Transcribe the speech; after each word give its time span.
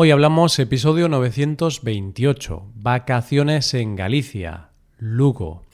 Hoy 0.00 0.12
hablamos 0.12 0.56
episodio 0.60 1.08
928, 1.08 2.70
Vacaciones 2.76 3.74
en 3.74 3.96
Galicia, 3.96 4.68
Lugo. 4.96 5.64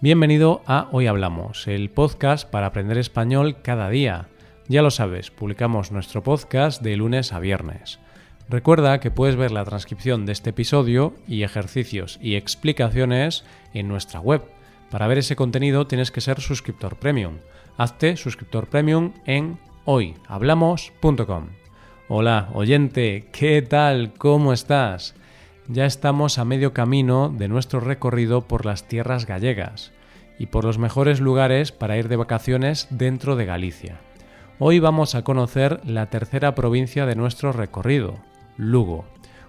Bienvenido 0.00 0.62
a 0.64 0.86
Hoy 0.92 1.08
Hablamos, 1.08 1.66
el 1.66 1.90
podcast 1.90 2.48
para 2.48 2.66
aprender 2.66 2.96
español 2.96 3.56
cada 3.60 3.90
día. 3.90 4.28
Ya 4.68 4.82
lo 4.82 4.92
sabes, 4.92 5.32
publicamos 5.32 5.90
nuestro 5.90 6.22
podcast 6.22 6.82
de 6.82 6.96
lunes 6.96 7.32
a 7.32 7.40
viernes. 7.40 7.98
Recuerda 8.48 9.00
que 9.00 9.10
puedes 9.10 9.34
ver 9.34 9.50
la 9.50 9.64
transcripción 9.64 10.24
de 10.24 10.34
este 10.34 10.50
episodio 10.50 11.14
y 11.26 11.42
ejercicios 11.42 12.20
y 12.22 12.36
explicaciones 12.36 13.44
en 13.74 13.88
nuestra 13.88 14.20
web 14.20 14.42
para 14.90 15.06
ver 15.06 15.18
ese 15.18 15.36
contenido 15.36 15.86
tienes 15.86 16.10
que 16.10 16.20
ser 16.20 16.40
suscriptor 16.40 16.96
premium. 16.96 17.38
Hazte 17.76 18.16
suscriptor 18.16 18.66
premium 18.66 19.12
en 19.24 19.58
hoyhablamos.com. 19.84 21.46
Hola, 22.08 22.48
oyente, 22.54 23.28
¿qué 23.32 23.62
tal? 23.62 24.12
¿Cómo 24.18 24.52
estás? 24.52 25.14
Ya 25.68 25.86
estamos 25.86 26.38
a 26.38 26.44
medio 26.44 26.72
camino 26.72 27.28
de 27.28 27.46
nuestro 27.46 27.78
recorrido 27.78 28.42
por 28.42 28.66
las 28.66 28.88
tierras 28.88 29.26
gallegas 29.26 29.92
y 30.38 30.46
por 30.46 30.64
los 30.64 30.78
mejores 30.78 31.20
lugares 31.20 31.70
para 31.70 31.96
ir 31.96 32.08
de 32.08 32.16
vacaciones 32.16 32.88
dentro 32.90 33.36
de 33.36 33.46
Galicia. 33.46 34.00
Hoy 34.58 34.80
vamos 34.80 35.14
a 35.14 35.22
conocer 35.22 35.80
la 35.84 36.06
tercera 36.10 36.54
provincia 36.54 37.06
de 37.06 37.14
nuestro 37.14 37.52
recorrido, 37.52 38.16
Lugo, 38.56 39.04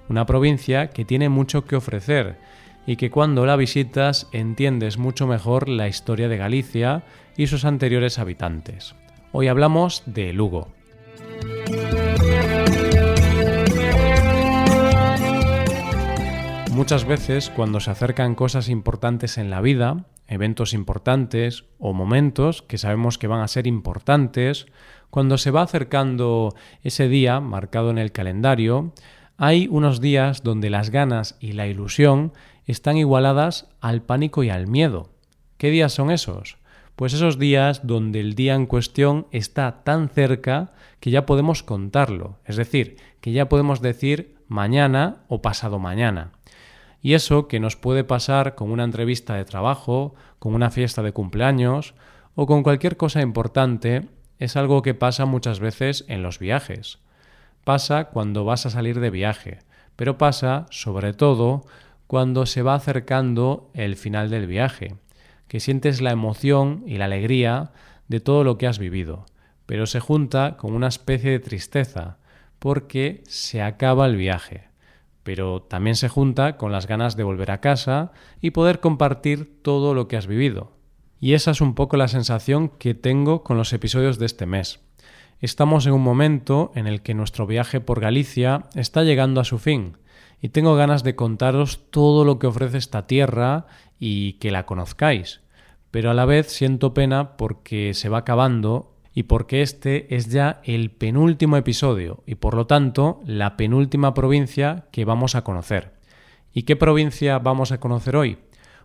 una 0.08 0.26
provincia 0.26 0.92
que 0.92 1.04
tiene 1.04 1.30
mucho 1.30 1.66
que 1.66 1.76
ofrecer 1.76 2.38
y 2.86 2.96
que 2.96 3.12
cuando 3.12 3.46
la 3.46 3.56
visitas 3.56 4.28
entiendes 4.32 4.98
mucho 4.98 5.28
mejor 5.28 5.70
la 5.70 5.88
historia 5.88 6.28
de 6.28 6.38
Galicia 6.38 7.04
y 7.38 7.48
sus 7.48 7.66
anteriores 7.66 8.20
habitantes. 8.20 8.96
Hoy 9.32 9.48
hablamos 9.48 10.04
de 10.06 10.34
Lugo. 10.34 10.68
Muchas 16.72 17.06
veces 17.06 17.50
cuando 17.50 17.80
se 17.80 17.92
acercan 17.92 18.34
cosas 18.34 18.70
importantes 18.70 19.38
en 19.38 19.50
la 19.50 19.62
vida, 19.62 20.06
eventos 20.28 20.74
importantes 20.74 21.66
o 21.80 21.94
momentos 21.94 22.62
que 22.62 22.78
sabemos 22.78 23.18
que 23.18 23.28
van 23.28 23.42
a 23.42 23.48
ser 23.48 23.68
importantes, 23.68 24.68
cuando 25.10 25.38
se 25.38 25.52
va 25.52 25.62
acercando 25.62 26.56
ese 26.82 27.10
día 27.10 27.42
marcado 27.42 27.92
en 27.92 27.98
el 27.98 28.14
calendario, 28.14 28.94
hay 29.38 29.68
unos 29.70 30.00
días 30.00 30.44
donde 30.44 30.70
las 30.70 30.90
ganas 30.90 31.38
y 31.40 31.52
la 31.52 31.68
ilusión 31.68 32.32
están 32.66 32.98
igualadas 32.98 33.70
al 33.80 34.02
pánico 34.02 34.44
y 34.44 34.50
al 34.50 34.68
miedo. 34.68 35.10
¿Qué 35.58 35.70
días 35.70 35.94
son 35.94 36.12
esos? 36.12 36.58
Pues 36.96 37.14
esos 37.14 37.40
días 37.40 37.88
donde 37.88 38.20
el 38.20 38.36
día 38.36 38.56
en 38.56 38.66
cuestión 38.66 39.28
está 39.32 39.84
tan 39.84 40.10
cerca 40.10 40.72
que 41.00 41.12
ya 41.12 41.26
podemos 41.26 41.64
contarlo, 41.64 42.38
es 42.46 42.58
decir, 42.58 42.98
que 43.22 43.32
ya 43.32 43.50
podemos 43.50 43.82
decir 43.82 44.36
mañana 44.48 45.24
o 45.28 45.42
pasado 45.42 45.80
mañana. 45.80 46.32
Y 47.02 47.14
eso 47.14 47.48
que 47.48 47.60
nos 47.60 47.76
puede 47.76 48.04
pasar 48.04 48.56
con 48.56 48.72
una 48.72 48.84
entrevista 48.84 49.36
de 49.36 49.46
trabajo, 49.46 50.14
con 50.38 50.54
una 50.54 50.70
fiesta 50.70 51.02
de 51.02 51.14
cumpleaños 51.14 51.96
o 52.36 52.46
con 52.46 52.62
cualquier 52.62 52.98
cosa 52.98 53.22
importante, 53.22 54.08
es 54.38 54.56
algo 54.56 54.82
que 54.82 54.94
pasa 54.94 55.26
muchas 55.26 55.60
veces 55.60 56.06
en 56.08 56.22
los 56.22 56.40
viajes. 56.40 57.00
Pasa 57.64 58.06
cuando 58.06 58.46
vas 58.46 58.66
a 58.66 58.70
salir 58.70 59.00
de 59.00 59.10
viaje, 59.10 59.60
pero 59.96 60.18
pasa, 60.18 60.66
sobre 60.70 61.14
todo, 61.14 61.64
cuando 62.12 62.46
se 62.46 62.62
va 62.62 62.76
acercando 62.76 63.72
el 63.74 63.96
final 63.96 64.30
del 64.30 64.46
viaje, 64.46 64.96
que 65.48 65.62
sientes 65.62 66.02
la 66.02 66.12
emoción 66.12 66.84
y 66.86 66.98
la 66.98 67.06
alegría 67.06 67.72
de 68.10 68.20
todo 68.20 68.44
lo 68.44 68.58
que 68.58 68.68
has 68.68 68.80
vivido, 68.80 69.26
pero 69.66 69.86
se 69.86 70.02
junta 70.02 70.58
con 70.58 70.74
una 70.74 70.90
especie 70.90 71.32
de 71.32 71.40
tristeza, 71.40 72.18
porque 72.60 73.24
se 73.28 73.62
acaba 73.62 74.08
el 74.08 74.18
viaje, 74.18 74.66
pero 75.24 75.62
también 75.62 75.96
se 75.96 76.10
junta 76.10 76.58
con 76.58 76.74
las 76.74 76.86
ganas 76.86 77.16
de 77.16 77.24
volver 77.24 77.50
a 77.50 77.62
casa 77.62 78.12
y 78.42 78.52
poder 78.52 78.82
compartir 78.82 79.62
todo 79.62 79.94
lo 79.94 80.10
que 80.10 80.18
has 80.18 80.28
vivido. 80.28 80.74
Y 81.22 81.32
esa 81.32 81.52
es 81.52 81.62
un 81.62 81.76
poco 81.76 81.96
la 81.96 82.10
sensación 82.10 82.68
que 82.68 82.94
tengo 82.94 83.42
con 83.42 83.56
los 83.56 83.72
episodios 83.72 84.20
de 84.20 84.26
este 84.26 84.46
mes. 84.46 84.82
Estamos 85.40 85.86
en 85.86 85.94
un 85.94 86.04
momento 86.04 86.74
en 86.76 86.88
el 86.88 87.04
que 87.04 87.14
nuestro 87.14 87.48
viaje 87.48 87.80
por 87.80 88.02
Galicia 88.02 88.66
está 88.76 89.04
llegando 89.04 89.40
a 89.40 89.46
su 89.46 89.60
fin, 89.60 89.96
y 90.42 90.50
tengo 90.50 90.76
ganas 90.76 91.04
de 91.04 91.16
contaros 91.16 91.92
todo 91.92 92.26
lo 92.26 92.40
que 92.40 92.48
ofrece 92.48 92.78
esta 92.78 93.06
tierra 93.06 93.68
y 94.00 94.34
que 94.34 94.52
la 94.52 94.66
conozcáis. 94.66 95.42
Pero 95.92 96.10
a 96.10 96.14
la 96.14 96.26
vez 96.26 96.48
siento 96.48 96.94
pena 96.94 97.38
porque 97.38 97.94
se 97.94 98.10
va 98.10 98.20
acabando 98.20 98.96
y 99.14 99.24
porque 99.24 99.62
este 99.62 100.16
es 100.16 100.30
ya 100.30 100.62
el 100.64 100.90
penúltimo 100.90 101.58
episodio 101.58 102.24
y 102.26 102.36
por 102.36 102.56
lo 102.56 102.66
tanto 102.66 103.22
la 103.26 103.58
penúltima 103.58 104.14
provincia 104.14 104.86
que 104.92 105.06
vamos 105.06 105.36
a 105.36 105.44
conocer. 105.44 105.94
¿Y 106.54 106.64
qué 106.64 106.76
provincia 106.76 107.38
vamos 107.40 107.72
a 107.72 107.80
conocer 107.80 108.16
hoy? 108.16 108.38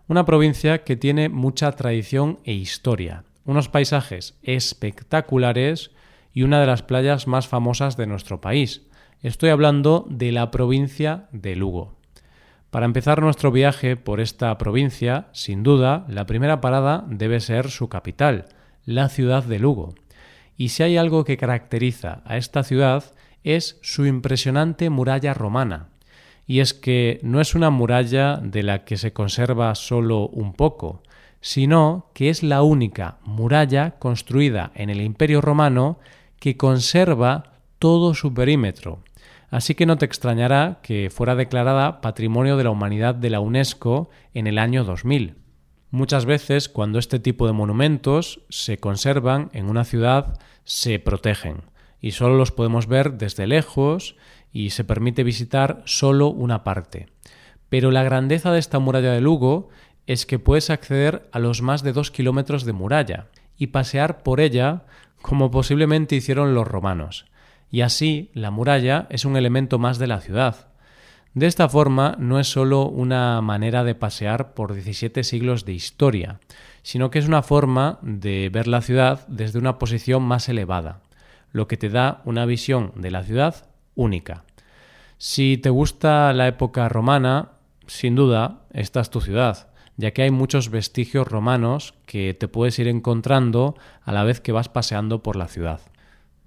Una 0.09 0.25
provincia 0.25 0.84
que 0.84 0.97
tiene 0.97 1.28
mucha 1.28 1.72
tradición 1.72 2.39
e 2.45 2.53
historia, 2.53 3.25
unos 3.45 3.69
paisajes 3.69 4.39
espectaculares 4.43 5.91
y 6.33 6.43
una 6.43 6.61
de 6.61 6.66
las 6.66 6.83
playas 6.83 7.27
más 7.27 7.49
famosas 7.49 7.97
de 7.97 8.06
nuestro 8.06 8.41
país, 8.41 8.83
Estoy 9.22 9.49
hablando 9.49 10.06
de 10.10 10.31
la 10.31 10.50
provincia 10.50 11.27
de 11.32 11.56
Lugo. 11.56 11.94
Para 12.71 12.84
empezar 12.84 13.22
nuestro 13.22 13.50
viaje 13.50 13.97
por 13.97 14.21
esta 14.21 14.59
provincia, 14.59 15.28
sin 15.32 15.62
duda, 15.62 16.04
la 16.09 16.27
primera 16.27 16.60
parada 16.60 17.03
debe 17.09 17.41
ser 17.41 17.71
su 17.71 17.88
capital, 17.88 18.44
la 18.84 19.09
ciudad 19.09 19.43
de 19.43 19.59
Lugo. 19.59 19.94
Y 20.59 20.69
si 20.69 20.82
hay 20.82 20.99
algo 20.99 21.25
que 21.25 21.38
caracteriza 21.38 22.22
a 22.27 22.37
esta 22.37 22.62
ciudad 22.62 23.04
es 23.43 23.78
su 23.81 24.04
impresionante 24.04 24.91
muralla 24.91 25.33
romana. 25.33 25.88
Y 26.47 26.60
es 26.60 26.75
que 26.75 27.19
no 27.22 27.41
es 27.41 27.54
una 27.54 27.71
muralla 27.71 28.37
de 28.37 28.62
la 28.62 28.84
que 28.84 28.98
se 28.98 29.15
conserva 29.15 29.75
solo 29.75 30.28
un 30.28 30.53
poco, 30.53 31.03
sino 31.41 32.10
que 32.12 32.28
es 32.28 32.43
la 32.43 32.62
única 32.62 33.16
muralla 33.25 33.93
construida 33.98 34.72
en 34.75 34.91
el 34.91 35.00
Imperio 35.00 35.41
romano 35.41 35.98
que 36.38 36.59
conserva 36.59 37.56
todo 37.78 38.15
su 38.15 38.33
perímetro, 38.33 39.00
Así 39.56 39.75
que 39.75 39.87
no 39.87 39.97
te 39.97 40.05
extrañará 40.05 40.81
que 40.83 41.09
fuera 41.09 41.34
declarada 41.34 42.03
Patrimonio 42.03 42.59
de 42.59 42.65
la 42.65 42.71
Humanidad 42.71 43.15
de 43.15 43.31
la 43.31 43.41
UNESCO 43.41 44.11
en 44.34 44.47
el 44.47 44.59
año 44.59 44.84
2000. 44.84 45.37
Muchas 45.91 46.27
veces, 46.27 46.69
cuando 46.69 46.99
este 46.99 47.21
tipo 47.21 47.47
de 47.47 47.55
monumentos 47.55 48.43
se 48.50 48.77
conservan 48.77 49.49
en 49.55 49.71
una 49.71 49.84
ciudad, 49.84 50.39
se 50.65 50.99
protegen 50.99 51.62
y 52.03 52.11
solo 52.11 52.37
los 52.37 52.53
podemos 52.53 52.87
ver 52.87 53.15
desde 53.15 53.47
lejos 53.47 54.16
y 54.53 54.71
se 54.71 54.84
permite 54.84 55.25
visitar 55.25 55.81
solo 55.87 56.28
una 56.28 56.62
parte. 56.62 57.09
Pero 57.71 57.91
la 57.91 58.03
grandeza 58.03 58.53
de 58.53 58.59
esta 58.59 58.78
muralla 58.78 59.12
de 59.12 59.22
Lugo 59.22 59.71
es 60.06 60.27
que 60.27 60.39
puedes 60.39 60.69
acceder 60.69 61.31
a 61.33 61.39
los 61.39 61.62
más 61.62 61.83
de 61.83 61.95
dos 61.95 62.11
kilómetros 62.11 62.66
de 62.66 62.75
muralla 62.75 63.28
y 63.56 63.69
pasear 63.69 64.22
por 64.22 64.41
ella 64.41 64.84
como 65.22 65.50
posiblemente 65.50 66.15
hicieron 66.15 66.55
los 66.55 66.69
romanos 66.69 67.25
y 67.71 67.81
así 67.81 68.31
la 68.34 68.50
muralla 68.50 69.06
es 69.10 69.25
un 69.25 69.37
elemento 69.37 69.78
más 69.78 69.99
de 69.99 70.06
la 70.06 70.21
ciudad. 70.21 70.69
De 71.34 71.47
esta 71.47 71.69
forma 71.69 72.16
no 72.19 72.41
es 72.41 72.49
sólo 72.49 72.87
una 72.87 73.41
manera 73.43 73.84
de 73.84 73.94
pasear 73.94 74.54
por 74.54 74.72
17 74.72 75.22
siglos 75.22 75.66
de 75.66 75.75
historia, 75.75 76.41
sino 76.82 77.10
que 77.10 77.19
es 77.19 77.28
una 77.28 77.43
forma 77.43 77.99
de 78.00 78.49
ver 78.50 78.66
la 78.66 78.81
ciudad 78.81 79.27
desde 79.28 79.59
una 79.59 79.78
posición 79.78 80.22
más 80.22 80.49
elevada, 80.49 81.00
lo 81.53 81.69
que 81.69 81.77
te 81.77 81.91
da 81.91 82.22
una 82.25 82.47
visión 82.47 82.93
de 82.97 83.10
la 83.10 83.22
ciudad 83.22 83.69
única. 83.94 84.44
Si 85.19 85.59
te 85.59 85.69
gusta 85.69 86.33
la 86.33 86.48
época 86.48 86.88
romana, 86.88 87.50
sin 87.87 88.15
duda, 88.15 88.60
esta 88.72 89.00
es 89.00 89.10
tu 89.10 89.21
ciudad, 89.21 89.69
ya 89.97 90.12
que 90.12 90.22
hay 90.22 90.31
muchos 90.31 90.71
vestigios 90.71 91.28
romanos 91.28 91.94
que 92.06 92.34
te 92.34 92.48
puedes 92.48 92.78
ir 92.78 92.88
encontrando 92.88 93.74
a 94.04 94.12
la 94.12 94.24
vez 94.24 94.41
que 94.41 94.53
vas 94.53 94.69
paseando 94.69 95.22
por 95.22 95.36
la 95.36 95.48
ciudad. 95.48 95.80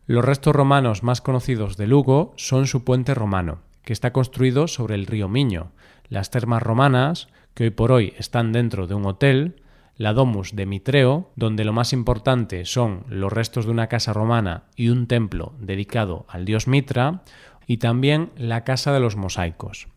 Los 0.09 0.25
restos 0.25 0.55
romanos 0.55 1.03
más 1.03 1.21
conocidos 1.21 1.77
de 1.77 1.85
Lugo 1.85 2.33
son 2.35 2.65
su 2.65 2.83
puente 2.83 3.13
romano, 3.13 3.59
que 3.83 3.93
está 3.93 4.11
construido 4.11 4.67
sobre 4.67 4.95
el 4.95 5.05
río 5.05 5.29
Miño, 5.29 5.71
las 6.07 6.31
termas 6.31 6.63
romanas, 6.63 7.27
que 7.53 7.65
hoy 7.65 7.69
por 7.69 7.91
hoy 7.91 8.15
están 8.17 8.51
dentro 8.51 8.87
de 8.87 8.95
un 8.95 9.05
hotel, 9.05 9.61
la 9.97 10.13
Domus 10.13 10.55
de 10.55 10.65
Mitreo, 10.65 11.29
donde 11.35 11.63
lo 11.63 11.73
más 11.73 11.93
importante 11.93 12.65
son 12.65 13.03
los 13.07 13.31
restos 13.31 13.65
de 13.65 13.71
una 13.71 13.85
casa 13.85 14.11
romana 14.11 14.63
y 14.75 14.89
un 14.89 15.05
templo 15.05 15.53
dedicado 15.59 16.25
al 16.27 16.43
dios 16.43 16.67
Mitra, 16.67 17.21
y 17.67 17.77
también 17.77 18.31
la 18.35 18.63
Casa 18.63 18.91
de 18.91 18.99
los 18.99 19.15
Mosaicos. 19.15 19.89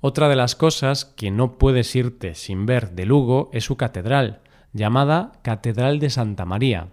Otra 0.00 0.30
de 0.30 0.36
las 0.36 0.56
cosas 0.56 1.04
que 1.04 1.30
no 1.30 1.58
puedes 1.58 1.94
irte 1.94 2.34
sin 2.34 2.64
ver 2.64 2.92
de 2.92 3.04
Lugo 3.04 3.50
es 3.52 3.64
su 3.64 3.76
catedral, 3.76 4.40
llamada 4.72 5.32
Catedral 5.42 5.98
de 5.98 6.08
Santa 6.08 6.46
María, 6.46 6.88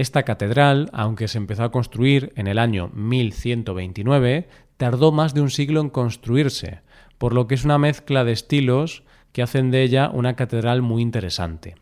esta 0.00 0.22
catedral, 0.22 0.88
aunque 0.94 1.28
se 1.28 1.36
empezó 1.36 1.62
a 1.62 1.70
construir 1.70 2.32
en 2.34 2.46
el 2.46 2.58
año 2.58 2.90
1129, 2.94 4.48
tardó 4.78 5.12
más 5.12 5.34
de 5.34 5.42
un 5.42 5.50
siglo 5.50 5.82
en 5.82 5.90
construirse, 5.90 6.80
por 7.18 7.34
lo 7.34 7.46
que 7.46 7.54
es 7.54 7.66
una 7.66 7.76
mezcla 7.76 8.24
de 8.24 8.32
estilos 8.32 9.02
que 9.32 9.42
hacen 9.42 9.70
de 9.70 9.82
ella 9.82 10.08
una 10.10 10.36
catedral 10.36 10.80
muy 10.80 11.02
interesante. 11.02 11.74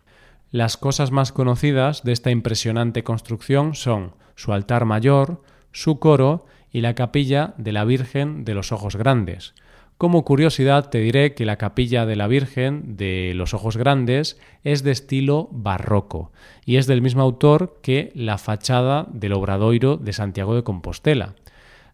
Las 0.51 0.77
cosas 0.77 1.13
más 1.13 1.31
conocidas 1.31 2.03
de 2.03 2.11
esta 2.11 2.33
impresionante 2.33 3.05
construcción 3.05 3.77
son 3.77 4.15
su 4.35 4.53
altar 4.53 4.85
mayor, 4.85 5.41
su 5.71 6.01
coro 6.01 6.45
y 6.73 6.81
la 6.81 6.97
capilla 6.97 7.55
de 7.57 7.71
la 7.71 7.85
Virgen 7.85 8.45
de 8.45 8.55
los 8.55 8.73
Ojos 8.73 8.97
Grandes. 8.97 9.55
Como 9.99 10.25
curiosidad 10.25 10.91
te 10.91 10.99
diré 10.99 11.35
que 11.35 11.45
la 11.45 11.57
capilla 11.57 12.07
de 12.07 12.15
la 12.15 12.29
Virgen 12.29 12.97
de 12.97 13.33
los 13.35 13.53
Ojos 13.53 13.77
Grandes 13.77 14.39
es 14.63 14.85
de 14.85 14.93
estilo 14.93 15.49
barroco 15.51 16.31
y 16.65 16.77
es 16.77 16.87
del 16.87 17.03
mismo 17.03 17.23
autor 17.23 17.81
que 17.83 18.13
la 18.15 18.39
fachada 18.39 19.09
del 19.13 19.33
Obradoiro 19.33 19.97
de 19.97 20.13
Santiago 20.13 20.55
de 20.55 20.63
Compostela. 20.63 21.35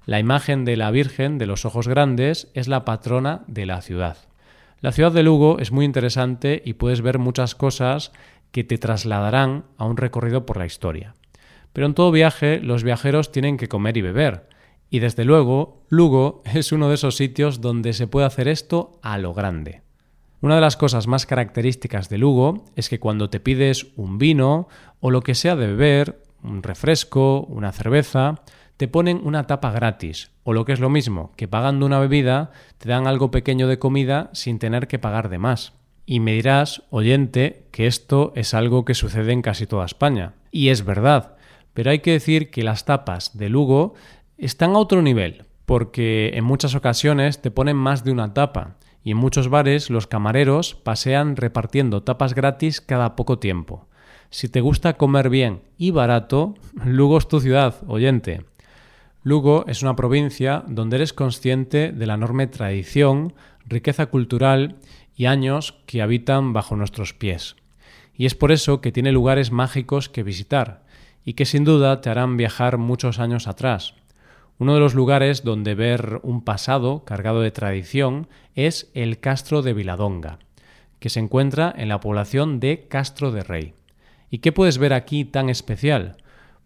La 0.05 0.21
imagen 0.21 0.67
de 0.67 0.77
la 0.77 0.91
Virgen 0.91 1.39
de 1.39 1.47
los 1.47 1.65
Ojos 1.65 1.89
Grandes 1.89 2.51
es 2.53 2.69
la 2.69 2.85
patrona 2.85 3.41
de 3.47 3.65
la 3.65 3.81
ciudad. 3.81 4.19
La 4.83 4.93
ciudad 4.93 5.13
de 5.13 5.23
Lugo 5.23 5.59
es 5.59 5.73
muy 5.73 5.87
interesante 5.87 6.61
y 6.63 6.75
puedes 6.75 7.01
ver 7.01 7.19
muchas 7.19 7.55
cosas 7.55 8.13
que 8.53 8.65
te 8.65 8.77
trasladarán 8.77 9.65
a 9.79 9.87
un 9.87 9.97
recorrido 9.97 10.45
por 10.45 10.59
la 10.59 10.67
historia. 10.67 11.15
Pero 11.73 11.87
en 11.87 11.95
todo 11.95 12.13
viaje 12.13 12.61
los 12.61 12.85
viajeros 12.85 13.33
tienen 13.33 13.57
que 13.57 13.69
comer 13.69 13.97
y 13.97 14.03
beber. 14.03 14.54
Y 14.95 15.01
desde 15.01 15.25
luego, 15.25 15.83
Lugo 15.89 16.45
es 16.45 16.71
uno 16.71 16.89
de 16.89 16.95
esos 16.95 17.17
sitios 17.17 17.61
donde 17.61 17.95
se 17.95 18.07
puede 18.07 18.29
hacer 18.29 18.47
esto 18.47 19.01
a 19.03 19.19
lo 19.19 19.35
grande. 19.35 19.83
Una 20.41 20.55
de 20.55 20.61
las 20.61 20.77
cosas 20.77 21.09
más 21.09 21.27
características 21.27 22.09
de 22.09 22.17
Lugo 22.17 22.65
es 22.77 22.89
que 22.89 23.01
cuando 23.01 23.29
te 23.29 23.41
pides 23.41 23.89
un 23.97 24.19
vino 24.19 24.69
o 25.01 25.11
lo 25.11 25.23
que 25.23 25.35
sea 25.35 25.57
de 25.57 25.67
beber, 25.67 26.23
un 26.45 26.63
refresco, 26.63 27.41
una 27.41 27.73
cerveza, 27.73 28.37
te 28.77 28.87
ponen 28.87 29.21
una 29.25 29.49
tapa 29.49 29.73
gratis, 29.73 30.31
o 30.45 30.53
lo 30.53 30.65
que 30.65 30.75
es 30.75 30.79
lo 30.79 30.91
mismo, 30.91 31.33
que 31.35 31.49
pagando 31.49 31.87
una 31.87 31.99
bebida 31.99 32.53
te 32.79 32.89
dan 32.89 33.09
algo 33.09 33.33
pequeño 33.33 33.67
de 33.67 33.81
comida 33.81 34.31
sin 34.33 34.61
tener 34.61 34.87
que 34.87 35.01
pagar 35.01 35.29
de 35.29 35.39
más. 35.39 35.73
Y 36.07 36.21
me 36.21 36.35
dirás, 36.35 36.85
oyente, 36.91 37.67
que 37.73 37.89
esto 37.89 38.33
es 38.37 38.55
algo 38.55 38.85
que 38.85 38.95
sucede 38.95 39.33
en 39.33 39.43
casi 39.43 39.67
toda 39.67 39.87
España. 39.87 40.35
Y 40.53 40.69
es 40.69 40.85
verdad, 40.85 41.35
pero 41.73 41.91
hay 41.91 41.99
que 41.99 42.13
decir 42.13 42.53
que 42.53 42.63
las 42.63 42.85
tapas 42.85 43.37
de 43.37 43.49
Lugo 43.49 43.95
están 44.39 44.73
a 44.73 44.79
otro 44.79 45.03
nivel, 45.03 45.45
porque 45.67 46.33
en 46.35 46.45
muchas 46.45 46.75
ocasiones 46.75 47.41
te 47.41 47.51
ponen 47.51 47.77
más 47.77 48.05
de 48.05 48.13
una 48.13 48.35
tapa, 48.35 48.77
y 49.03 49.11
en 49.11 49.17
muchos 49.19 49.49
bares 49.49 49.91
los 49.91 50.07
camareros 50.07 50.75
pasean 50.75 51.37
repartiendo 51.37 52.03
tapas 52.03 52.35
gratis 52.35 52.81
cada 52.81 53.17
poco 53.17 53.39
tiempo. 53.39 53.87
Si 54.31 54.49
te 54.49 54.61
gusta 54.61 54.95
comer 54.95 55.29
bien 55.29 55.63
y 55.77 55.91
barato, 55.91 56.55
Lugo 56.85 57.19
es 57.19 57.29
tu 57.29 57.41
ciudad, 57.41 57.77
oyente. 57.87 58.45
Lugo 59.23 59.65
es 59.69 59.83
una 59.83 59.97
provincia 59.97 60.65
donde 60.67 60.97
eres 60.97 61.13
consciente 61.13 61.93
de 61.93 62.07
la 62.07 62.15
enorme 62.15 62.47
tradición, 62.47 63.35
riqueza 63.67 64.07
cultural 64.07 64.77
y 65.17 65.27
años 65.27 65.83
que 65.87 66.03
habitan 66.03 66.53
bajo 66.53 66.77
nuestros 66.77 67.15
pies. 67.15 67.57
Y 68.17 68.27
es 68.27 68.35
por 68.35 68.53
eso 68.53 68.81
que 68.81 68.93
tiene 68.93 69.13
lugares 69.13 69.51
mágicos 69.51 70.09
que 70.09 70.23
visitar, 70.23 70.85
y 71.25 71.35
que 71.35 71.47
sin 71.47 71.65
duda 71.65 72.01
te 72.01 72.11
harán 72.11 72.37
viajar 72.37 72.77
muchos 72.79 73.19
años 73.19 73.49
atrás. 73.49 73.95
Uno 74.59 74.75
de 74.75 74.81
los 74.81 74.95
lugares 74.95 75.43
donde 75.43 75.75
ver 75.75 76.21
un 76.23 76.43
pasado 76.43 77.05
cargado 77.05 77.41
de 77.41 77.51
tradición 77.51 78.29
es 78.55 78.91
el 78.95 79.19
Castro 79.19 79.63
de 79.63 79.73
Viladonga, 79.73 80.39
que 81.01 81.11
se 81.11 81.19
encuentra 81.19 81.75
en 81.77 81.89
la 81.89 81.99
población 81.99 82.61
de 82.61 82.87
Castro 82.89 83.33
de 83.33 83.43
Rey. 83.43 83.75
¿Y 84.31 84.39
qué 84.39 84.53
puedes 84.53 84.79
ver 84.79 84.93
aquí 84.93 85.25
tan 85.25 85.51
especial? 85.51 86.17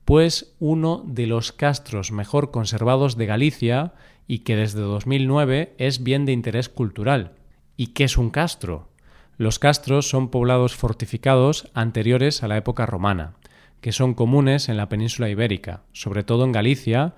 Pues 0.04 0.54
uno 0.58 1.02
de 1.06 1.26
los 1.26 1.52
castros 1.52 2.12
mejor 2.12 2.50
conservados 2.50 3.16
de 3.16 3.26
Galicia 3.26 3.94
y 4.26 4.40
que 4.40 4.56
desde 4.56 4.80
2009 4.80 5.74
es 5.78 6.02
bien 6.02 6.26
de 6.26 6.32
interés 6.32 6.68
cultural. 6.68 7.32
¿Y 7.76 7.88
qué 7.88 8.04
es 8.04 8.18
un 8.18 8.28
castro? 8.30 8.88
Los 9.38 9.58
castros 9.58 10.08
son 10.08 10.28
poblados 10.28 10.74
fortificados 10.74 11.70
anteriores 11.72 12.42
a 12.42 12.48
la 12.48 12.58
época 12.58 12.84
romana 12.84 13.34
que 13.80 13.92
son 13.92 14.14
comunes 14.14 14.68
en 14.68 14.76
la 14.76 14.88
península 14.88 15.28
ibérica, 15.28 15.82
sobre 15.92 16.24
todo 16.24 16.44
en 16.44 16.52
Galicia, 16.52 17.14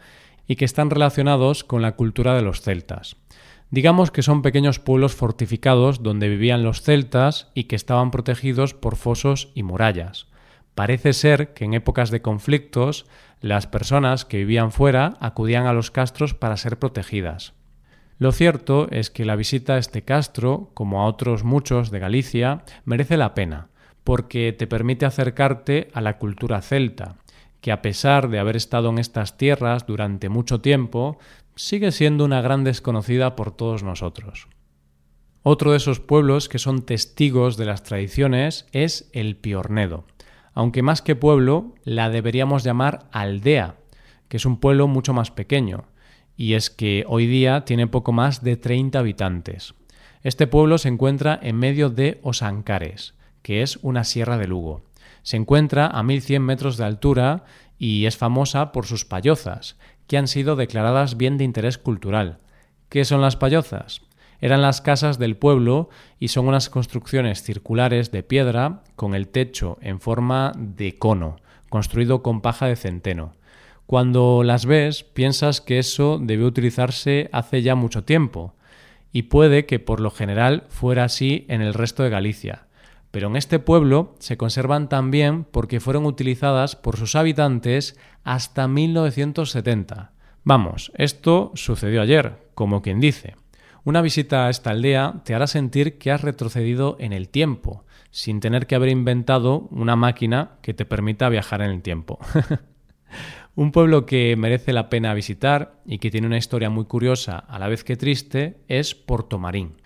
y 0.51 0.57
que 0.57 0.65
están 0.65 0.91
relacionados 0.91 1.63
con 1.63 1.81
la 1.81 1.93
cultura 1.93 2.35
de 2.35 2.43
los 2.43 2.61
celtas. 2.61 3.15
Digamos 3.71 4.11
que 4.11 4.25
son 4.25 4.43
pequeños 4.43 4.81
pueblos 4.81 5.15
fortificados 5.15 6.03
donde 6.03 6.29
vivían 6.29 6.65
los 6.65 6.83
celtas 6.83 7.53
y 7.55 7.65
que 7.65 7.77
estaban 7.77 8.11
protegidos 8.11 8.75
por 8.75 8.97
fosos 8.97 9.53
y 9.55 9.63
murallas. 9.63 10.27
Parece 10.75 11.13
ser 11.13 11.55
que 11.55 11.67
en 11.67 11.75
épocas 11.75 12.11
de 12.11 12.21
conflictos 12.21 13.07
las 13.41 13.69
personas 13.69 14.25
que 14.25 14.39
vivían 14.39 14.73
fuera 14.73 15.17
acudían 15.21 15.69
a 15.69 15.73
los 15.73 15.93
castros 15.93 16.35
para 16.35 16.57
ser 16.57 16.81
protegidas. 16.81 17.53
Lo 18.19 18.33
cierto 18.33 18.89
es 18.91 19.09
que 19.09 19.25
la 19.25 19.37
visita 19.37 19.75
a 19.75 19.79
este 19.79 20.03
castro, 20.03 20.73
como 20.75 21.01
a 21.03 21.07
otros 21.07 21.45
muchos 21.45 21.93
de 21.93 22.01
Galicia, 22.01 22.65
merece 22.85 23.17
la 23.17 23.35
pena, 23.35 23.69
porque 24.03 24.53
te 24.53 24.67
permite 24.67 25.07
acercarte 25.07 25.91
a 25.95 26.01
la 26.01 26.19
cultura 26.19 26.61
celta, 26.61 27.19
que 27.61 27.73
a 27.73 27.83
pesar 27.83 28.29
de 28.29 28.39
haber 28.39 28.57
estado 28.57 28.91
en 28.91 28.99
estas 28.99 29.37
tierras 29.37 29.87
durante 29.87 30.29
mucho 30.29 30.61
tiempo, 30.61 31.19
sigue 31.57 31.93
siendo 31.93 32.25
una 32.25 32.41
gran 32.41 32.65
desconocida 32.65 33.37
por 33.37 33.53
todos 33.53 33.83
nosotros. 33.83 34.49
Otro 35.43 35.71
de 35.71 35.79
esos 35.79 36.01
pueblos 36.01 36.49
que 36.49 36.59
son 36.59 36.83
testigos 36.83 37.57
de 37.57 37.65
las 37.65 37.83
tradiciones 37.83 38.67
es 38.73 39.11
el 39.13 39.37
Piornedo, 39.37 40.05
aunque 40.53 40.83
más 40.83 41.03
que 41.03 41.17
pueblo 41.17 41.75
la 41.85 42.11
deberíamos 42.11 42.65
llamar 42.65 43.09
aldea, 43.11 43.77
que 44.29 44.37
es 44.37 44.45
un 44.45 44.59
pueblo 44.59 44.87
mucho 44.87 45.15
más 45.15 45.31
pequeño, 45.31 45.85
y 46.37 46.55
es 46.55 46.71
que 46.71 47.05
hoy 47.09 47.27
día 47.27 47.65
tiene 47.65 47.87
poco 47.87 48.13
más 48.13 48.43
de 48.43 48.57
30 48.57 48.99
habitantes. 48.99 49.75
Este 50.23 50.47
pueblo 50.47 50.79
se 50.79 50.89
encuentra 50.89 51.39
en 51.43 51.57
medio 51.57 51.91
de 51.91 52.21
Osancares, 52.23 53.15
que 53.43 53.63
es 53.63 53.79
una 53.83 54.05
sierra 54.05 54.37
de 54.37 54.47
Lugo. 54.47 54.83
Se 55.23 55.37
encuentra 55.37 55.87
a 55.87 56.03
1100 56.03 56.43
metros 56.43 56.77
de 56.77 56.85
altura 56.85 57.45
y 57.79 58.07
es 58.07 58.17
famosa 58.17 58.73
por 58.73 58.87
sus 58.87 59.05
payozas, 59.05 59.77
que 60.07 60.19
han 60.19 60.29
sido 60.29 60.57
declaradas 60.57 61.17
bien 61.17 61.39
de 61.39 61.45
interés 61.45 61.79
cultural. 61.79 62.39
¿Qué 62.89 63.05
son 63.05 63.21
las 63.21 63.37
payozas? 63.37 64.03
Eran 64.41 64.63
las 64.63 64.81
casas 64.81 65.19
del 65.19 65.37
pueblo 65.37 65.91
y 66.19 66.29
son 66.29 66.49
unas 66.49 66.71
construcciones 66.71 67.43
circulares 67.43 68.11
de 68.11 68.23
piedra 68.23 68.83
con 68.97 69.15
el 69.15 69.29
techo 69.29 69.79
en 69.81 70.01
forma 70.01 70.53
de 70.57 70.99
cono, 70.99 71.37
construido 71.69 72.23
con 72.23 72.41
paja 72.41 72.67
de 72.67 72.77
centeno. 72.77 73.35
Cuando 73.87 74.43
las 74.45 74.67
ves, 74.67 75.05
piensas 75.05 75.61
que 75.61 75.79
eso 75.79 76.19
debió 76.23 76.47
utilizarse 76.47 77.29
hace 77.33 77.63
ya 77.63 77.75
mucho 77.75 78.05
tiempo, 78.05 78.55
y 79.13 79.23
puede 79.23 79.67
que 79.67 79.79
por 79.79 80.01
lo 80.01 80.11
general 80.11 80.65
fuera 80.69 81.05
así 81.05 81.45
en 81.49 81.61
el 81.61 81.75
resto 81.75 82.03
de 82.03 82.11
Galicia, 82.11 82.67
pero 83.11 83.29
en 83.29 83.37
este 83.37 83.59
pueblo 83.59 84.15
se 84.19 84.37
conservan 84.37 84.89
también 84.89 85.45
porque 85.45 85.81
fueron 85.81 86.07
utilizadas 86.07 86.77
por 86.77 86.97
sus 86.97 87.17
habitantes 87.17 87.99
hasta 88.25 88.69
1970. 88.69 90.13
Vamos, 90.45 90.93
esto 90.97 91.53
sucedió 91.55 92.03
ayer, 92.03 92.51
como 92.55 92.83
quien 92.83 93.01
dice. 93.01 93.37
Una 93.85 94.03
visita 94.03 94.47
a 94.47 94.51
esta 94.51 94.71
aldea 94.71 95.23
te 95.25 95.35
hará 95.35 95.47
sentir 95.47 95.99
que 95.99 96.11
has 96.11 96.23
retrocedido 96.23 96.97
en 97.01 97.13
el 97.13 97.29
tiempo, 97.29 97.85
sin 98.11 98.41
tener 98.41 98.67
que 98.67 98.75
haber 98.75 98.91
inventado 98.91 99.69
una 99.71 99.97
máquina 99.97 100.53
que 100.63 100.75
te 100.75 100.85
permita 100.85 101.29
viajar 101.29 101.63
en 101.63 101.71
el 101.71 101.83
tiempo. 101.83 102.19
Un 103.57 103.73
pueblo 103.73 104.07
que 104.07 104.37
merece 104.37 104.73
la 104.73 104.89
pena 104.89 105.13
visitar 105.13 105.81
y 105.85 105.99
que 105.99 106.11
tiene 106.11 106.29
una 106.29 106.39
historia 106.39 106.71
muy 106.71 106.85
curiosa 106.85 107.37
a 107.37 107.59
la 107.59 107.69
vez 107.69 107.83
que 107.83 107.97
triste 107.97 108.61
es 108.69 108.95
Portomarín. 108.95 109.80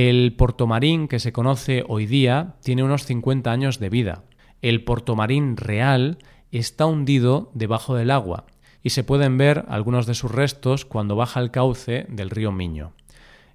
El 0.00 0.32
portomarín 0.36 1.08
que 1.08 1.18
se 1.18 1.32
conoce 1.32 1.82
hoy 1.88 2.06
día 2.06 2.54
tiene 2.62 2.84
unos 2.84 3.04
50 3.04 3.50
años 3.50 3.80
de 3.80 3.90
vida. 3.90 4.22
El 4.62 4.84
portomarín 4.84 5.56
real 5.56 6.18
está 6.52 6.86
hundido 6.86 7.50
debajo 7.52 7.96
del 7.96 8.12
agua 8.12 8.46
y 8.80 8.90
se 8.90 9.02
pueden 9.02 9.38
ver 9.38 9.64
algunos 9.66 10.06
de 10.06 10.14
sus 10.14 10.30
restos 10.30 10.84
cuando 10.84 11.16
baja 11.16 11.40
el 11.40 11.50
cauce 11.50 12.06
del 12.10 12.30
río 12.30 12.52
Miño. 12.52 12.92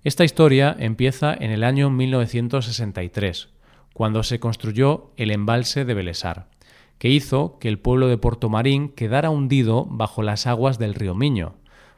Esta 0.04 0.26
historia 0.26 0.76
empieza 0.78 1.34
en 1.34 1.50
el 1.52 1.64
año 1.64 1.90
1963, 1.90 3.48
cuando 3.94 4.22
se 4.22 4.42
construyó 4.42 5.12
el 5.16 5.32
embalse 5.32 5.86
de 5.86 5.94
Belesar, 5.94 6.50
que 6.98 7.08
hizo 7.08 7.58
que 7.58 7.70
el 7.70 7.80
pueblo 7.80 8.10
de 8.10 8.18
Portomarín 8.18 8.90
quedara 8.90 9.30
hundido 9.30 9.86
bajo 9.86 10.24
las 10.24 10.46
aguas 10.46 10.78
del 10.78 10.94
río 10.94 11.16
Miño, 11.16 11.56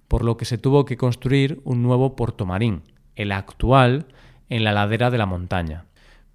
por 0.07 0.23
lo 0.23 0.37
que 0.37 0.45
se 0.45 0.59
tuvo 0.59 0.85
que 0.85 0.97
construir 0.97 1.61
un 1.63 1.81
nuevo 1.81 2.15
Portomarín, 2.15 2.83
el 3.15 3.31
actual, 3.31 4.05
en 4.49 4.63
la 4.63 4.73
ladera 4.73 5.09
de 5.11 5.17
la 5.17 5.25
montaña. 5.25 5.85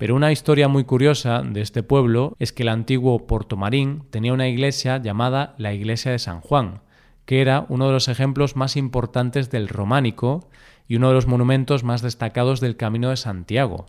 Pero 0.01 0.17
una 0.17 0.33
historia 0.33 0.67
muy 0.67 0.85
curiosa 0.85 1.43
de 1.43 1.61
este 1.61 1.83
pueblo 1.83 2.35
es 2.39 2.53
que 2.53 2.63
el 2.63 2.71
antiguo 2.71 3.27
Puerto 3.27 3.59
Marín 3.59 4.05
tenía 4.11 4.33
una 4.33 4.49
iglesia 4.49 4.97
llamada 4.97 5.55
la 5.59 5.75
Iglesia 5.75 6.11
de 6.13 6.19
San 6.19 6.41
Juan, 6.41 6.81
que 7.27 7.43
era 7.43 7.67
uno 7.69 7.87
de 7.87 7.93
los 7.93 8.09
ejemplos 8.09 8.57
más 8.57 8.77
importantes 8.77 9.51
del 9.51 9.69
románico 9.69 10.49
y 10.89 10.97
uno 10.97 11.09
de 11.09 11.15
los 11.15 11.27
monumentos 11.27 11.85
más 11.85 12.01
destacados 12.01 12.61
del 12.61 12.77
Camino 12.77 13.11
de 13.11 13.17
Santiago, 13.17 13.87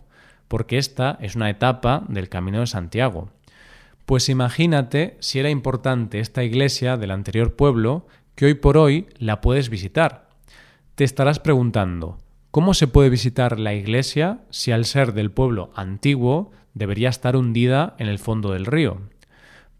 porque 0.48 0.76
esta 0.76 1.16
es 1.20 1.34
una 1.34 1.48
etapa 1.48 2.04
del 2.08 2.28
Camino 2.28 2.60
de 2.60 2.66
Santiago. 2.66 3.30
Pues 4.04 4.28
imagínate 4.28 5.16
si 5.20 5.38
era 5.38 5.48
importante 5.48 6.20
esta 6.20 6.44
iglesia 6.44 6.96
del 6.96 7.10
anterior 7.10 7.56
pueblo 7.56 8.06
que 8.34 8.44
hoy 8.44 8.54
por 8.54 8.76
hoy 8.76 9.06
la 9.18 9.40
puedes 9.40 9.70
visitar. 9.70 10.28
Te 10.94 11.04
estarás 11.04 11.40
preguntando, 11.40 12.18
¿Cómo 12.52 12.74
se 12.74 12.86
puede 12.86 13.08
visitar 13.08 13.58
la 13.58 13.72
iglesia 13.72 14.40
si 14.50 14.72
al 14.72 14.84
ser 14.84 15.14
del 15.14 15.30
pueblo 15.30 15.70
antiguo 15.74 16.50
debería 16.74 17.08
estar 17.08 17.34
hundida 17.34 17.96
en 17.98 18.08
el 18.08 18.18
fondo 18.18 18.52
del 18.52 18.66
río? 18.66 19.00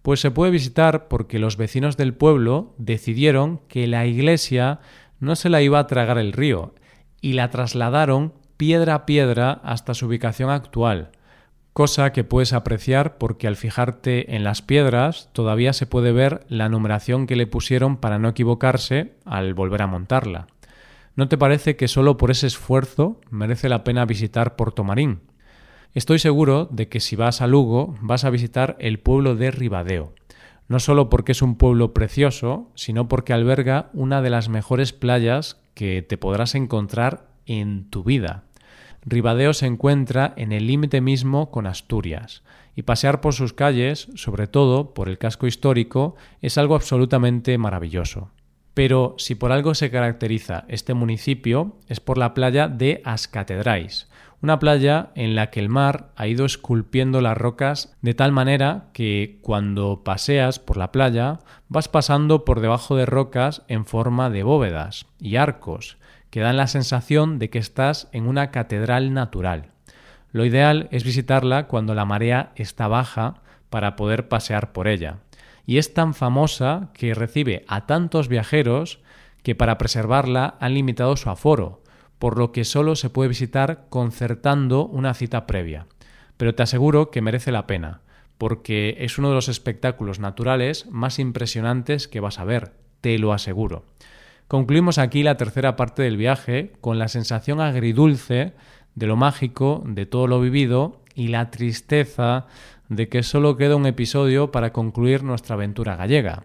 Pues 0.01 0.21
se 0.21 0.31
puede 0.31 0.53
visitar 0.53 1.07
porque 1.09 1.39
los 1.39 1.59
vecinos 1.59 1.99
del 1.99 2.15
pueblo 2.15 2.75
decidieron 2.79 3.61
que 3.69 3.87
la 3.87 4.07
iglesia 4.07 4.81
no 5.21 5.37
se 5.37 5.51
la 5.51 5.61
iba 5.61 5.81
a 5.81 5.87
tragar 5.87 6.17
el 6.17 6.33
río 6.33 6.75
y 7.21 7.35
la 7.35 7.51
trasladaron 7.51 8.33
piedra 8.57 8.95
a 8.95 9.05
piedra 9.05 9.61
hasta 9.63 9.93
su 9.93 10.07
ubicación 10.07 10.49
actual, 10.49 11.11
cosa 11.75 12.11
que 12.13 12.25
puedes 12.25 12.55
apreciar 12.55 13.19
porque 13.19 13.49
al 13.49 13.57
fijarte 13.57 14.35
en 14.35 14.45
las 14.45 14.63
piedras 14.63 15.29
todavía 15.35 15.75
se 15.75 15.85
puede 15.85 16.13
ver 16.13 16.47
la 16.49 16.71
numeración 16.71 17.27
que 17.27 17.37
le 17.37 17.47
pusieron 17.47 17.99
para 17.99 18.19
no 18.19 18.31
equivocarse 18.31 19.13
al 19.27 19.53
volver 19.53 19.83
a 19.83 19.89
montarla. 19.89 20.47
¿No 21.15 21.29
te 21.29 21.37
parece 21.37 21.77
que 21.77 21.89
solo 21.89 22.17
por 22.17 22.31
ese 22.31 22.47
esfuerzo 22.47 23.21
merece 23.31 23.69
la 23.69 23.85
pena 23.85 24.07
visitar 24.07 24.57
Puerto 24.57 24.83
Marín? 24.83 25.21
Estoy 25.93 26.19
seguro 26.19 26.67
de 26.71 26.89
que 26.89 27.01
si 27.01 27.17
vas 27.17 27.43
a 27.43 27.47
Lugo 27.47 27.95
vas 28.01 28.25
a 28.25 28.31
visitar 28.31 28.77
el 28.79 28.99
pueblo 28.99 29.37
de 29.37 29.51
Ribadeo, 29.51 30.15
no 30.69 30.81
solo 30.81 31.11
porque 31.11 31.33
es 31.33 31.43
un 31.43 31.57
pueblo 31.57 31.93
precioso, 31.93 32.71
sino 32.75 33.09
porque 33.09 33.35
alberga 33.35 33.91
una 33.93 34.23
de 34.23 34.31
las 34.31 34.49
mejores 34.49 34.95
playas 34.95 35.61
que 35.75 36.01
te 36.01 36.17
podrás 36.17 36.55
encontrar 36.55 37.27
en 37.45 37.91
tu 37.91 38.05
vida. 38.05 38.45
Ribadeo 39.05 39.53
se 39.53 39.67
encuentra 39.67 40.33
en 40.39 40.51
el 40.51 40.67
límite 40.67 41.03
mismo 41.03 41.51
con 41.51 41.67
Asturias, 41.67 42.43
y 42.75 42.83
pasear 42.83 43.21
por 43.21 43.35
sus 43.35 43.53
calles, 43.53 44.09
sobre 44.15 44.47
todo 44.47 44.95
por 44.95 45.11
el 45.11 45.19
casco 45.19 45.47
histórico, 45.47 46.15
es 46.41 46.57
algo 46.57 46.75
absolutamente 46.75 47.59
maravilloso. 47.59 48.31
Pero 48.75 49.15
si 49.19 49.35
por 49.35 49.53
algo 49.53 49.75
se 49.75 49.91
caracteriza 49.91 50.65
este 50.69 50.95
municipio 50.95 51.77
es 51.89 52.01
por 52.01 52.17
la 52.17 52.33
playa 52.33 52.69
de 52.69 53.03
Ascatedrais, 53.05 54.09
una 54.41 54.59
playa 54.59 55.11
en 55.15 55.37
la 55.37 55.51
que 55.51 55.61
el 55.61 55.69
mar 55.69 56.11
ha 56.17 56.27
ido 56.27 56.45
esculpiendo 56.45 57.21
las 57.21 57.37
rocas 57.37 57.97
de 58.03 58.15
tal 58.15 58.33
manera 58.33 58.87
que 58.93 59.39
cuando 59.43 60.03
paseas 60.03 60.59
por 60.59 60.77
la 60.77 60.91
playa 60.91 61.39
vas 61.69 61.89
pasando 61.89 62.45
por 62.45 62.61
debajo 62.61 62.97
de 62.97 63.07
rocas 63.07 63.63
en 63.69 63.87
forma 63.87 64.31
de 64.31 64.43
bóvedas 64.43 65.07
y 65.21 65.37
arcos 65.37 65.99
que 66.31 66.41
dan 66.41 66.57
la 66.57 66.67
sensación 66.67 67.39
de 67.39 67.51
que 67.51 67.59
estás 67.59 68.09
en 68.13 68.27
una 68.27 68.51
catedral 68.51 69.13
natural. 69.13 69.67
Lo 70.33 70.47
ideal 70.47 70.89
es 70.91 71.05
visitarla 71.05 71.69
cuando 71.69 71.95
la 71.95 72.07
marea 72.07 72.53
está 72.57 72.89
baja 72.89 73.43
para 73.69 73.97
poder 73.97 74.29
pasear 74.29 74.73
por 74.73 74.89
ella 74.89 75.19
y 75.67 75.79
es 75.79 75.95
tan 75.95 76.15
famosa 76.15 76.91
que 76.95 77.15
recibe 77.15 77.65
a 77.69 77.87
tantos 77.87 78.29
viajeros 78.29 79.01
que 79.43 79.55
para 79.55 79.79
preservarla 79.79 80.57
han 80.61 80.75
limitado 80.75 81.17
su 81.17 81.31
aforo, 81.31 81.83
por 82.19 82.39
lo 82.39 82.53
que 82.53 82.65
solo 82.65 82.95
se 82.97 83.11
puede 83.11 83.29
visitar 83.29 83.87
concertando 83.89 84.87
una 84.87 85.15
cita 85.15 85.47
previa. 85.47 85.87
Pero 86.37 86.55
te 86.55 86.63
aseguro 86.63 87.11
que 87.11 87.21
merece 87.21 87.53
la 87.53 87.67
pena, 87.67 88.01
porque 88.39 88.97
es 89.01 89.19
uno 89.19 89.29
de 89.29 89.35
los 89.35 89.49
espectáculos 89.49 90.19
naturales 90.19 90.87
más 90.91 91.19
impresionantes 91.19 92.09
que 92.09 92.21
vas 92.21 92.39
a 92.39 92.45
ver, 92.45 92.73
te 93.01 93.19
lo 93.19 93.33
aseguro. 93.33 93.85
Concluimos 94.49 94.99
aquí 94.99 95.23
la 95.23 95.37
tercera 95.37 95.77
parte 95.77 96.03
del 96.03 96.17
viaje 96.17 96.73
con 96.81 96.99
la 96.99 97.09
sensación 97.09 97.61
agridulce 97.61 98.53
de 98.95 99.07
lo 99.07 99.17
mágico, 99.17 99.83
de 99.87 100.07
todo 100.07 100.27
lo 100.27 100.41
vivido 100.41 101.02
y 101.15 101.29
la 101.29 101.51
tristeza 101.51 102.47
de 102.89 103.09
que 103.09 103.23
solo 103.23 103.57
queda 103.57 103.77
un 103.77 103.87
episodio 103.87 104.51
para 104.51 104.73
concluir 104.73 105.23
nuestra 105.23 105.55
aventura 105.55 105.97
gallega. 105.97 106.45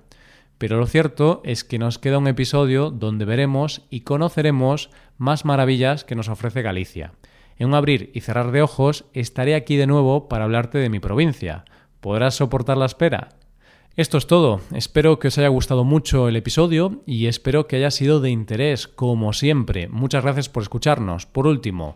Pero 0.58 0.78
lo 0.78 0.88
cierto 0.88 1.42
es 1.44 1.64
que 1.64 1.78
nos 1.78 2.00
queda 2.00 2.18
un 2.18 2.28
episodio 2.28 2.90
donde 2.90 3.26
veremos 3.26 3.84
y 3.90 4.02
conoceremos 4.02 4.90
más 5.18 5.46
maravillas 5.46 6.04
que 6.04 6.16
nos 6.16 6.30
ofrece 6.30 6.62
Galicia. 6.62 7.14
En 7.58 7.68
un 7.68 7.76
abrir 7.76 8.12
y 8.14 8.22
cerrar 8.22 8.52
de 8.52 8.62
ojos 8.62 9.06
estaré 9.14 9.56
aquí 9.56 9.76
de 9.78 9.88
nuevo 9.88 10.28
para 10.28 10.46
hablarte 10.46 10.78
de 10.78 10.90
mi 10.90 11.00
provincia. 11.00 11.66
¿Podrás 12.00 12.36
soportar 12.36 12.78
la 12.78 12.86
espera? 12.86 13.30
Esto 13.96 14.20
es 14.20 14.28
todo. 14.28 14.62
Espero 14.76 15.18
que 15.18 15.30
os 15.30 15.38
haya 15.40 15.48
gustado 15.48 15.84
mucho 15.84 16.28
el 16.28 16.36
episodio 16.36 17.02
y 17.08 17.26
espero 17.26 17.68
que 17.68 17.78
haya 17.78 17.90
sido 17.90 18.20
de 18.20 18.30
interés, 18.30 18.88
como 18.88 19.34
siempre. 19.34 19.88
Muchas 19.88 20.24
gracias 20.24 20.50
por 20.50 20.62
escucharnos. 20.62 21.26
Por 21.26 21.48
último, 21.48 21.96